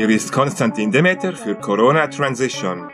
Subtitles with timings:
[0.00, 2.90] Hier ist Konstantin Demeter für Corona Transition.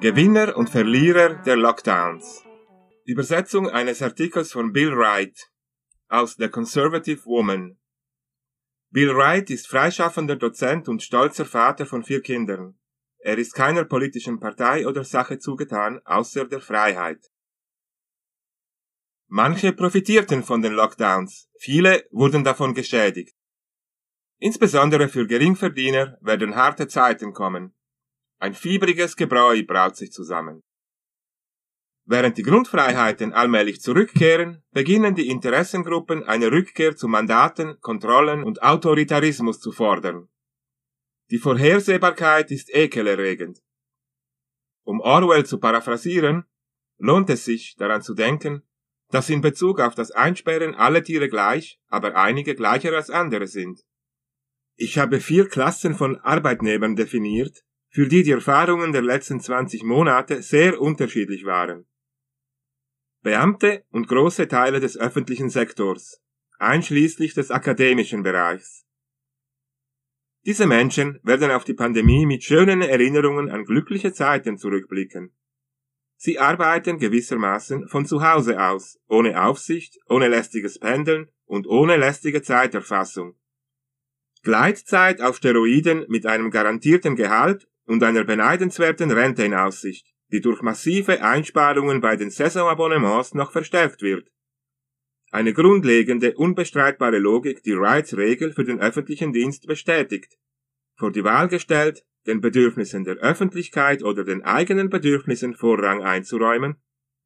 [0.00, 2.42] Gewinner und Verlierer der Lockdowns.
[3.04, 5.38] Übersetzung eines Artikels von Bill Wright
[6.08, 7.78] aus The Conservative Woman.
[8.88, 12.78] Bill Wright ist freischaffender Dozent und stolzer Vater von vier Kindern.
[13.18, 17.22] Er ist keiner politischen Partei oder Sache zugetan, außer der Freiheit.
[19.26, 23.37] Manche profitierten von den Lockdowns, viele wurden davon geschädigt.
[24.38, 27.74] Insbesondere für Geringverdiener werden harte Zeiten kommen.
[28.38, 30.62] Ein fiebriges Gebräu braut sich zusammen.
[32.04, 39.60] Während die Grundfreiheiten allmählich zurückkehren, beginnen die Interessengruppen eine Rückkehr zu Mandaten, Kontrollen und Autoritarismus
[39.60, 40.28] zu fordern.
[41.30, 43.58] Die Vorhersehbarkeit ist ekelerregend.
[44.84, 46.44] Um Orwell zu paraphrasieren,
[46.96, 48.62] lohnt es sich daran zu denken,
[49.10, 53.82] dass in Bezug auf das Einsperren alle Tiere gleich, aber einige gleicher als andere sind.
[54.80, 60.40] Ich habe vier Klassen von Arbeitnehmern definiert, für die die Erfahrungen der letzten 20 Monate
[60.40, 61.88] sehr unterschiedlich waren.
[63.20, 66.22] Beamte und große Teile des öffentlichen Sektors,
[66.60, 68.86] einschließlich des akademischen Bereichs.
[70.46, 75.34] Diese Menschen werden auf die Pandemie mit schönen Erinnerungen an glückliche Zeiten zurückblicken.
[76.14, 82.42] Sie arbeiten gewissermaßen von zu Hause aus, ohne Aufsicht, ohne lästiges Pendeln und ohne lästige
[82.42, 83.36] Zeiterfassung.
[84.42, 90.62] Gleitzeit auf Steroiden mit einem garantierten Gehalt und einer beneidenswerten Rente in Aussicht, die durch
[90.62, 94.30] massive Einsparungen bei den Saisonabonnements noch verstärkt wird.
[95.30, 100.38] Eine grundlegende, unbestreitbare Logik, die Wrights Regel für den öffentlichen Dienst bestätigt.
[100.96, 106.76] Vor die Wahl gestellt, den Bedürfnissen der Öffentlichkeit oder den eigenen Bedürfnissen Vorrang einzuräumen,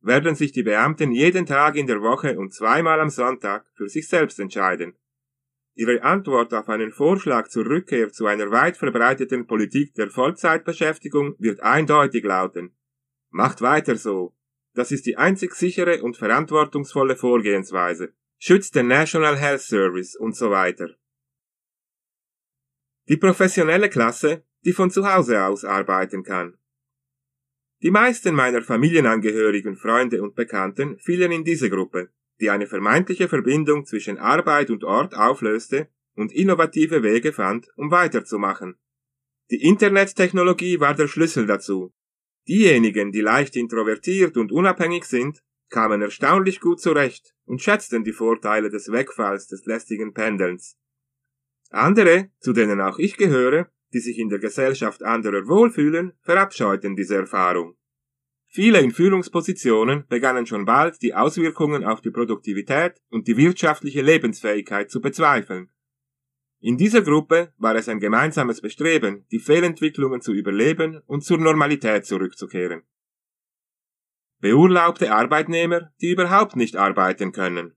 [0.00, 4.08] werden sich die Beamten jeden Tag in der Woche und zweimal am Sonntag für sich
[4.08, 4.94] selbst entscheiden
[5.78, 11.60] Ihre Antwort auf einen Vorschlag zur Rückkehr zu einer weit verbreiteten Politik der Vollzeitbeschäftigung wird
[11.60, 12.76] eindeutig lauten.
[13.30, 14.34] Macht weiter so.
[14.74, 18.12] Das ist die einzig sichere und verantwortungsvolle Vorgehensweise.
[18.40, 20.96] Schützt den National Health Service und so weiter.
[23.08, 26.58] Die professionelle Klasse, die von zu Hause aus arbeiten kann.
[27.82, 32.10] Die meisten meiner Familienangehörigen, Freunde und Bekannten fielen in diese Gruppe
[32.40, 38.76] die eine vermeintliche Verbindung zwischen Arbeit und Ort auflöste und innovative Wege fand, um weiterzumachen.
[39.50, 41.92] Die Internettechnologie war der Schlüssel dazu.
[42.46, 48.70] Diejenigen, die leicht introvertiert und unabhängig sind, kamen erstaunlich gut zurecht und schätzten die Vorteile
[48.70, 50.76] des Wegfalls des lästigen Pendelns.
[51.70, 57.16] Andere, zu denen auch ich gehöre, die sich in der Gesellschaft anderer wohlfühlen, verabscheuten diese
[57.16, 57.77] Erfahrung.
[58.60, 64.90] Viele in Führungspositionen begannen schon bald die Auswirkungen auf die Produktivität und die wirtschaftliche Lebensfähigkeit
[64.90, 65.68] zu bezweifeln.
[66.58, 72.04] In dieser Gruppe war es ein gemeinsames Bestreben, die Fehlentwicklungen zu überleben und zur Normalität
[72.04, 72.82] zurückzukehren.
[74.40, 77.76] Beurlaubte Arbeitnehmer, die überhaupt nicht arbeiten können.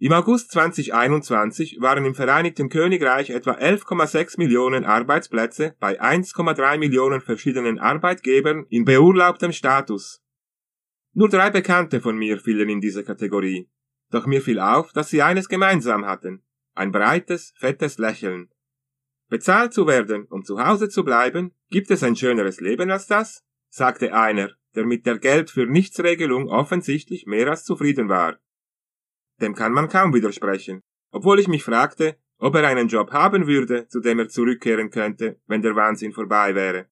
[0.00, 7.80] Im August 2021 waren im Vereinigten Königreich etwa 11,6 Millionen Arbeitsplätze bei 1,3 Millionen verschiedenen
[7.80, 10.22] Arbeitgebern in beurlaubtem Status.
[11.14, 13.68] Nur drei Bekannte von mir fielen in diese Kategorie.
[14.12, 16.44] Doch mir fiel auf, dass sie eines gemeinsam hatten.
[16.76, 18.50] Ein breites, fettes Lächeln.
[19.28, 23.42] Bezahlt zu werden, um zu Hause zu bleiben, gibt es ein schöneres Leben als das?
[23.68, 28.38] sagte einer, der mit der Geld für Nichtsregelung offensichtlich mehr als zufrieden war.
[29.40, 33.88] Dem kann man kaum widersprechen, obwohl ich mich fragte, ob er einen Job haben würde,
[33.88, 36.88] zu dem er zurückkehren könnte, wenn der Wahnsinn vorbei wäre.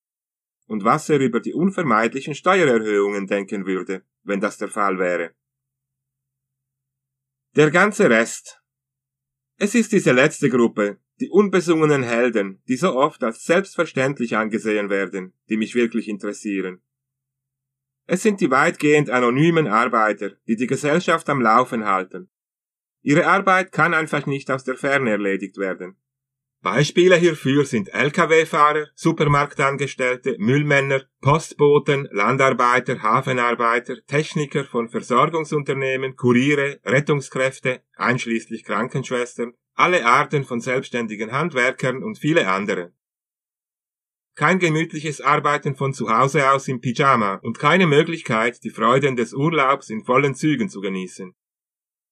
[0.67, 5.35] Und was er über die unvermeidlichen Steuererhöhungen denken würde, wenn das der Fall wäre.
[7.55, 8.61] Der ganze Rest.
[9.57, 15.33] Es ist diese letzte Gruppe, die unbesungenen Helden, die so oft als selbstverständlich angesehen werden,
[15.49, 16.83] die mich wirklich interessieren.
[18.07, 22.29] Es sind die weitgehend anonymen Arbeiter, die die Gesellschaft am Laufen halten,
[23.07, 25.97] Ihre Arbeit kann einfach nicht aus der Ferne erledigt werden.
[26.61, 38.65] Beispiele hierfür sind Lkw-Fahrer, Supermarktangestellte, Müllmänner, Postboten, Landarbeiter, Hafenarbeiter, Techniker von Versorgungsunternehmen, Kuriere, Rettungskräfte, einschließlich
[38.65, 42.93] Krankenschwestern, alle Arten von selbstständigen Handwerkern und viele andere.
[44.35, 49.33] Kein gemütliches Arbeiten von zu Hause aus im Pyjama und keine Möglichkeit, die Freuden des
[49.33, 51.37] Urlaubs in vollen Zügen zu genießen.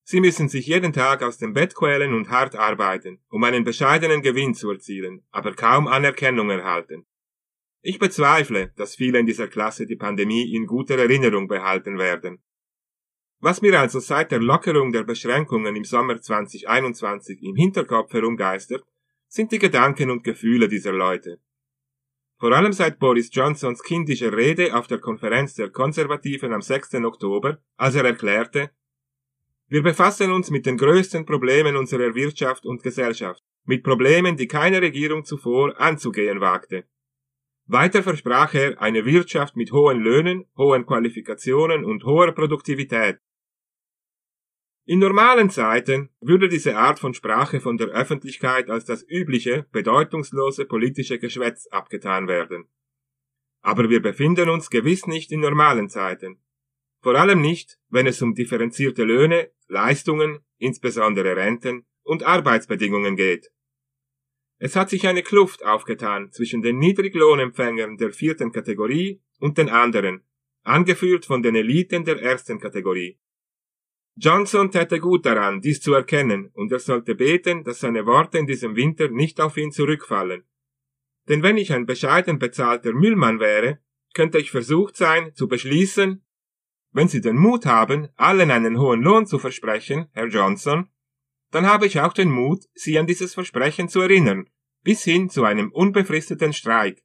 [0.06, 4.21] Sie müssen sich jeden Tag aus dem Bett quälen und hart arbeiten, um einen bescheidenen
[4.21, 7.06] Gewinn zu erzielen, aber kaum Anerkennung erhalten.
[7.81, 12.43] Ich bezweifle, dass viele in dieser Klasse die Pandemie in guter Erinnerung behalten werden.
[13.41, 18.85] Was mir also seit der Lockerung der Beschränkungen im Sommer 2021 im Hinterkopf herumgeistert,
[19.29, 21.41] sind die Gedanken und Gefühle dieser Leute.
[22.39, 26.95] Vor allem seit Boris Johnsons kindischer Rede auf der Konferenz der Konservativen am 6.
[27.05, 28.71] Oktober, als er erklärte,
[29.69, 34.83] wir befassen uns mit den größten Problemen unserer Wirtschaft und Gesellschaft, mit Problemen, die keine
[34.83, 36.85] Regierung zuvor anzugehen wagte.
[37.67, 43.19] Weiter versprach er eine Wirtschaft mit hohen Löhnen, hohen Qualifikationen und hoher Produktivität.
[44.87, 50.67] In normalen Zeiten würde diese Art von Sprache von der Öffentlichkeit als das übliche, bedeutungslose
[50.67, 52.69] politische Geschwätz abgetan werden.
[53.63, 56.44] Aber wir befinden uns gewiss nicht in normalen Zeiten.
[57.05, 63.51] Vor allem nicht, wenn es um differenzierte Löhne, Leistungen, insbesondere Renten und Arbeitsbedingungen geht.
[64.59, 70.23] Es hat sich eine Kluft aufgetan zwischen den Niedriglohnempfängern der vierten Kategorie und den anderen,
[70.62, 73.19] angeführt von den Eliten der ersten Kategorie.
[74.17, 78.47] Johnson täte gut daran, dies zu erkennen, und er sollte beten, dass seine Worte in
[78.47, 80.45] diesem Winter nicht auf ihn zurückfallen.
[81.29, 83.81] Denn wenn ich ein bescheiden bezahlter Müllmann wäre,
[84.15, 86.24] könnte ich versucht sein, zu beschließen,
[86.94, 90.88] wenn Sie den Mut haben, allen einen hohen Lohn zu versprechen, Herr Johnson,
[91.50, 94.49] dann habe ich auch den Mut, Sie an dieses Versprechen zu erinnern,
[94.85, 97.02] bis hin zu einem unbefristeten Streik.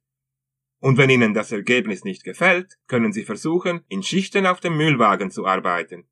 [0.78, 5.32] Und wenn Ihnen das Ergebnis nicht gefällt, können Sie versuchen, in Schichten auf dem Müllwagen
[5.32, 6.08] zu arbeiten.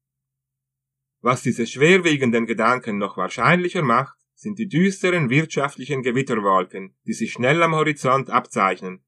[1.21, 7.63] Was diese schwerwiegenden Gedanken noch wahrscheinlicher macht, sind die düsteren wirtschaftlichen Gewitterwolken, die sich schnell
[7.63, 9.05] am Horizont abzeichnen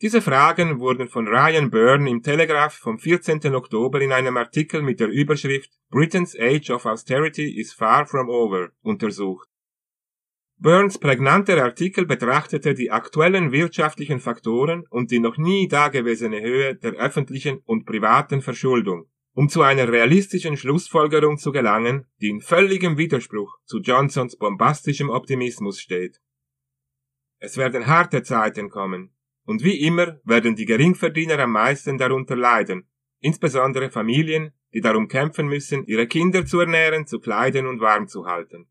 [0.00, 3.52] diese Fragen wurden von Ryan Byrne im Telegraph vom 14.
[3.52, 8.70] Oktober in einem Artikel mit der Überschrift Britain's Age of Austerity is far from over
[8.80, 9.48] untersucht.
[10.56, 16.92] Burns prägnanter Artikel betrachtete die aktuellen wirtschaftlichen Faktoren und die noch nie dagewesene Höhe der
[16.92, 23.56] öffentlichen und privaten Verschuldung, um zu einer realistischen Schlussfolgerung zu gelangen, die in völligem Widerspruch
[23.64, 26.20] zu Johnsons bombastischem Optimismus steht.
[27.40, 29.12] Es werden harte Zeiten kommen,
[29.48, 32.86] und wie immer werden die Geringverdiener am meisten darunter leiden,
[33.20, 38.26] insbesondere Familien, die darum kämpfen müssen, ihre Kinder zu ernähren, zu kleiden und warm zu
[38.26, 38.68] halten.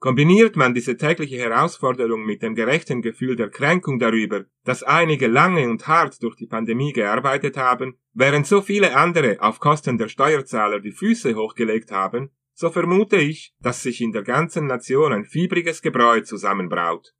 [0.00, 5.70] Kombiniert man diese tägliche Herausforderung mit dem gerechten Gefühl der Kränkung darüber, dass einige lange
[5.70, 10.80] und hart durch die Pandemie gearbeitet haben, während so viele andere auf Kosten der Steuerzahler
[10.80, 15.80] die Füße hochgelegt haben, so vermute ich, dass sich in der ganzen Nation ein fiebriges
[15.80, 17.14] Gebräu zusammenbraut.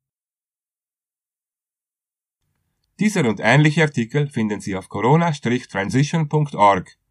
[3.00, 7.00] Dieser und ähnliche Artikel finden Sie auf corona-transition.org